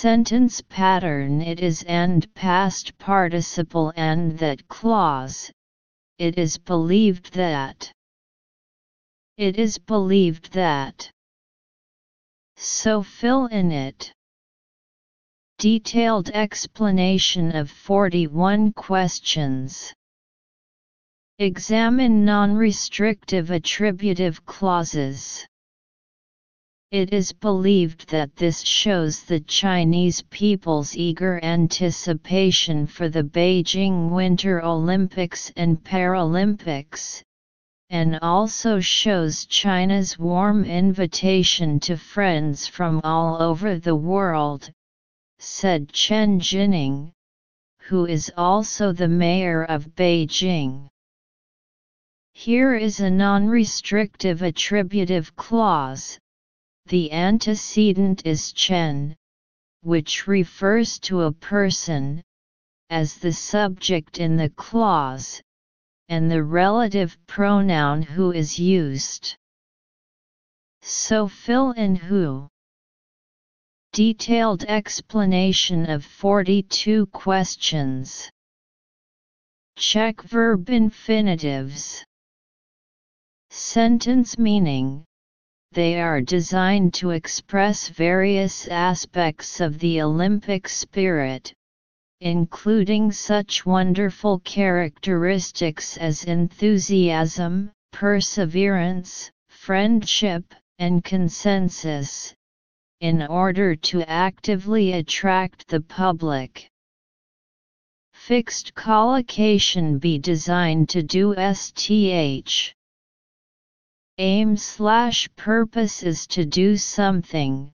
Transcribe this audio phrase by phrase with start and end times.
[0.00, 5.50] Sentence pattern It is and past participle and that clause.
[6.18, 7.90] It is believed that.
[9.38, 11.10] It is believed that.
[12.56, 14.12] So fill in it.
[15.58, 19.92] Detailed explanation of 41 questions.
[21.40, 25.44] Examine non-restrictive attributive clauses.
[26.90, 34.64] It is believed that this shows the Chinese people's eager anticipation for the Beijing Winter
[34.64, 37.22] Olympics and Paralympics,
[37.90, 44.70] and also shows China's warm invitation to friends from all over the world,
[45.38, 47.12] said Chen Jining,
[47.80, 50.88] who is also the mayor of Beijing.
[52.32, 56.18] Here is a non-restrictive attributive clause.
[56.88, 59.14] The antecedent is Chen,
[59.82, 62.22] which refers to a person,
[62.88, 65.42] as the subject in the clause,
[66.08, 69.36] and the relative pronoun who is used.
[70.80, 72.48] So fill in who.
[73.92, 78.30] Detailed explanation of 42 questions.
[79.76, 82.02] Check verb infinitives.
[83.50, 85.04] Sentence meaning
[85.72, 91.52] They are designed to express various aspects of the Olympic spirit,
[92.20, 102.34] including such wonderful characteristics as enthusiasm, perseverance, friendship, and consensus,
[103.00, 106.68] in order to actively attract the public.
[108.14, 112.74] Fixed collocation be designed to do STH.
[114.20, 117.72] Aim slash purpose is to do something.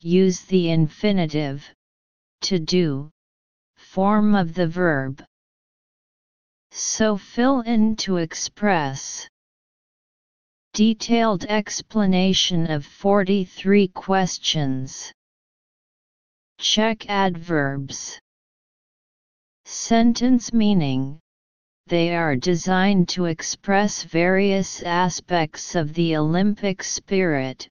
[0.00, 1.66] Use the infinitive,
[2.42, 3.10] to do,
[3.76, 5.24] form of the verb.
[6.70, 9.26] So fill in to express.
[10.74, 15.10] Detailed explanation of 43 questions.
[16.58, 18.20] Check adverbs.
[19.64, 21.20] Sentence meaning
[21.90, 27.68] They are designed to express various aspects of the Olympic spirit,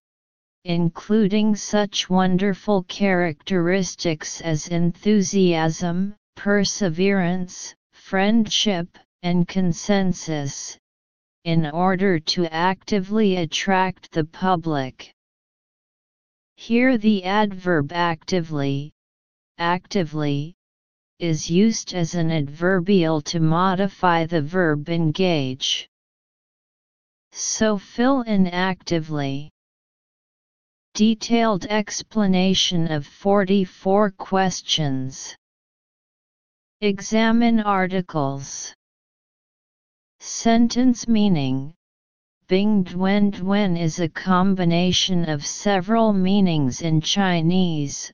[0.66, 8.90] including such wonderful characteristics as enthusiasm, perseverance, friendship,
[9.24, 10.78] and consensus,
[11.46, 15.14] in order to actively attract the public.
[16.58, 18.92] Here the adverb actively,
[19.58, 20.56] actively,
[21.20, 25.90] is used as an adverbial to modify the verb engage.
[27.32, 29.52] So fill in actively.
[30.94, 35.36] Detailed explanation of 44 questions.
[36.82, 38.74] Examine articles.
[40.20, 41.74] Sentence meaning
[42.50, 48.12] Bing Dwen Dwen is a combination of several meanings in Chinese.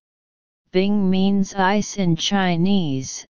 [0.75, 3.25] Bing means ice in Chinese,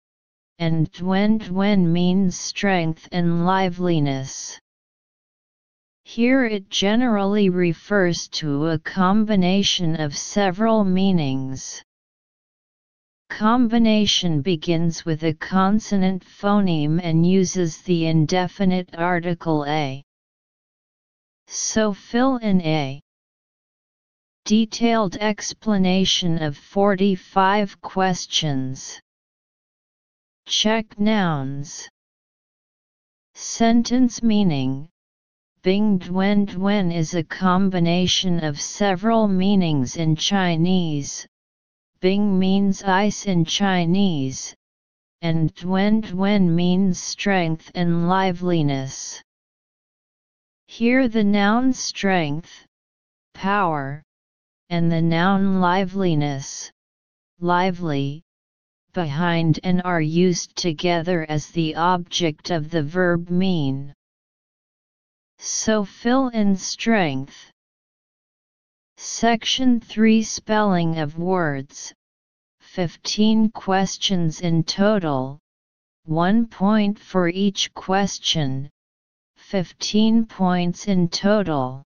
[0.59, 4.59] and Dwen Dwen means strength and liveliness.
[6.03, 11.81] Here it generally refers to a combination of several meanings.
[13.31, 20.03] Combination begins with a consonant phoneme and uses the indefinite article a.
[21.47, 23.01] So fill in a.
[24.45, 28.99] Detailed explanation of 45 questions.
[30.47, 31.87] Check nouns.
[33.35, 34.89] Sentence meaning
[35.61, 41.27] Bing Dwen Dwen is a combination of several meanings in Chinese.
[41.99, 44.55] Bing means ice in Chinese,
[45.21, 49.21] and Dwen Dwen means strength and liveliness.
[50.65, 52.65] Here the noun strength,
[53.35, 54.03] power,
[54.71, 56.71] and the noun liveliness,
[57.41, 58.23] lively,
[58.93, 63.93] behind and are used together as the object of the verb mean.
[65.39, 67.51] So fill in strength.
[68.95, 71.93] Section 3 Spelling of words
[72.61, 75.37] 15 questions in total,
[76.05, 78.69] 1 point for each question,
[79.35, 81.83] 15 points in total.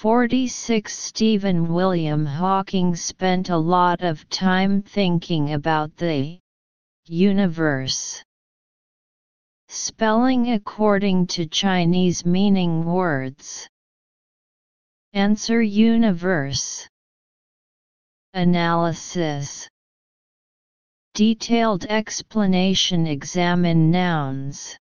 [0.00, 6.38] 46 Stephen William Hawking spent a lot of time thinking about the
[7.04, 8.24] universe.
[9.68, 13.68] Spelling according to Chinese meaning words.
[15.12, 16.88] Answer Universe
[18.32, 19.68] Analysis
[21.12, 24.78] Detailed explanation Examine nouns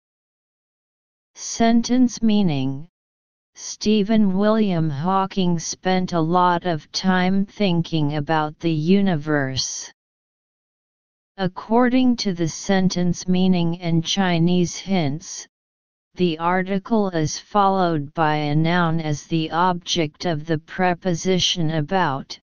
[1.35, 2.89] Sentence meaning
[3.55, 9.93] Stephen William Hawking spent a lot of time thinking about the universe.
[11.37, 15.47] According to the sentence meaning and Chinese hints,
[16.15, 22.39] the article is followed by a noun as the object of the preposition about,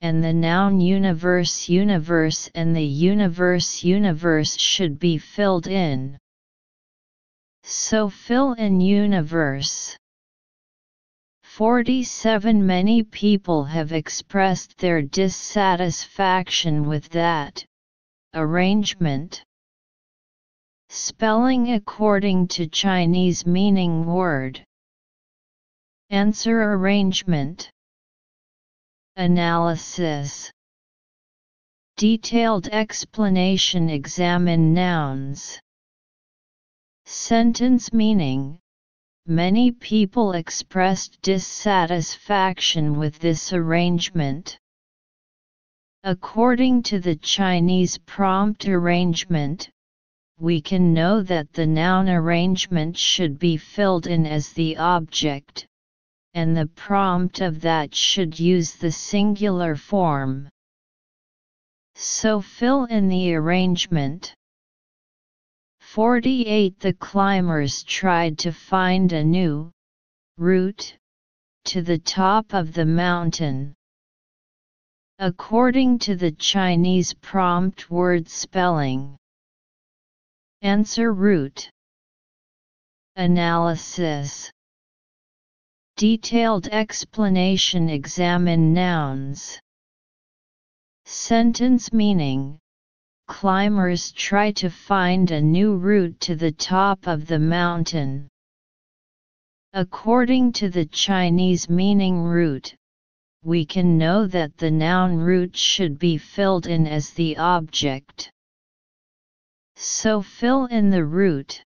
[0.00, 6.18] and the noun universe universe and the universe universe should be filled in.
[7.62, 9.96] So fill in universe.
[11.56, 17.64] 47 Many people have expressed their dissatisfaction with that
[18.34, 19.42] arrangement.
[20.90, 24.62] Spelling according to Chinese meaning word.
[26.10, 27.70] Answer arrangement.
[29.16, 30.52] Analysis.
[31.96, 35.58] Detailed explanation Examine nouns.
[37.06, 38.58] Sentence meaning
[39.28, 44.56] Many people expressed dissatisfaction with this arrangement.
[46.04, 49.68] According to the Chinese prompt arrangement,
[50.38, 55.66] we can know that the noun arrangement should be filled in as the object,
[56.34, 60.48] and the prompt of that should use the singular form.
[61.96, 64.36] So fill in the arrangement.
[65.86, 69.70] 48 The climbers tried to find a new
[70.36, 70.98] route
[71.66, 73.72] to the top of the mountain.
[75.20, 79.16] According to the Chinese prompt word spelling,
[80.60, 81.70] Answer route
[83.14, 84.50] Analysis
[85.96, 89.60] Detailed explanation Examine nouns
[91.06, 92.58] Sentence meaning
[93.26, 98.28] Climbers try to find a new route to the top of the mountain.
[99.72, 102.74] According to the Chinese meaning route,
[103.42, 108.30] we can know that the noun route should be filled in as the object.
[109.74, 111.62] So fill in the route.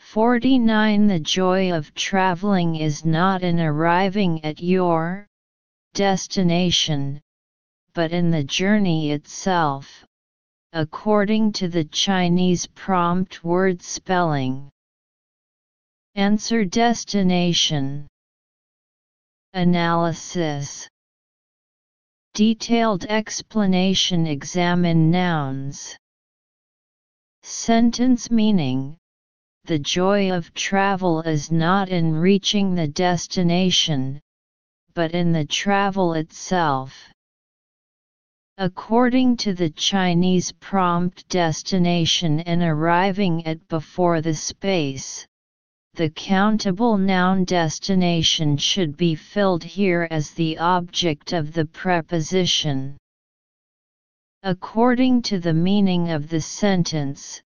[0.00, 5.26] 49 The joy of traveling is not in arriving at your
[5.94, 7.20] destination,
[7.94, 10.05] but in the journey itself,
[10.76, 14.70] according to the Chinese prompt word spelling.
[16.14, 18.06] Answer destination.
[19.54, 20.86] Analysis
[22.34, 25.96] Detailed explanation Examine nouns
[27.42, 28.98] Sentence meaning
[29.64, 34.20] The joy of travel is not in reaching the destination,
[34.92, 37.08] but in the travel itself.
[38.58, 45.26] According to the Chinese prompt destination and arriving at before the space,
[45.92, 52.96] the countable noun destination should be filled here as the object of the preposition.
[54.42, 57.42] According to the meaning of the sentence,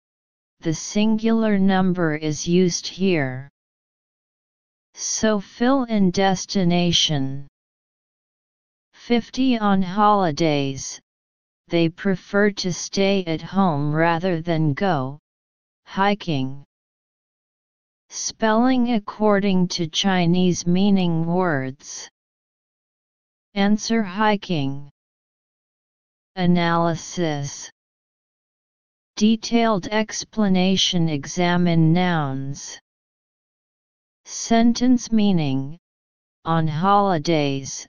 [0.59, 3.49] the singular number is used here.
[4.93, 7.47] So fill in destination.
[9.07, 10.99] 50 On holidays,
[11.69, 15.17] they prefer to stay at home rather than go
[15.85, 16.65] hiking.
[18.09, 22.09] Spelling according to Chinese meaning words.
[23.53, 24.89] Answer hiking.
[26.35, 27.71] Analysis
[29.15, 32.77] Detailed explanation Examine nouns
[34.25, 35.79] Sentence meaning
[36.43, 37.87] On holidays,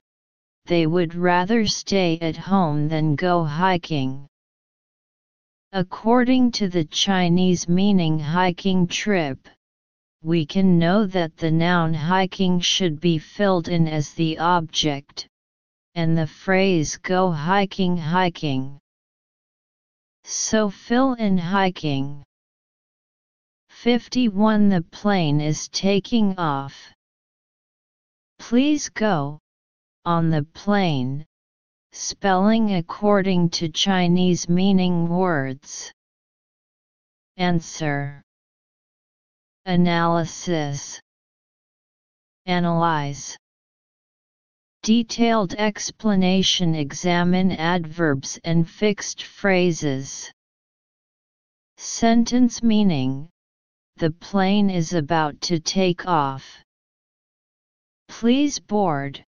[0.69, 4.29] they would rather stay at home than go hiking.
[5.73, 9.49] According to the Chinese meaning hiking trip,
[10.23, 15.27] we can know that the noun hiking should be filled in as the object,
[15.95, 18.79] and the phrase go hiking hiking.
[20.25, 22.25] So fill in hiking.
[23.71, 26.93] 51 The plane is taking off.
[28.39, 29.39] Please go,
[30.05, 31.27] on the plane,
[31.93, 35.93] spelling according to Chinese meaning words.
[37.37, 38.23] Answer
[39.67, 41.01] Analysis
[42.47, 43.37] Analyze
[44.83, 50.33] Detailed explanation Examine adverbs and fixed phrases.
[51.77, 53.29] Sentence meaning
[53.97, 56.65] The plane is about to take off.
[58.09, 59.25] Please board.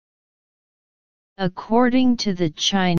[1.39, 2.87] According to the Chinese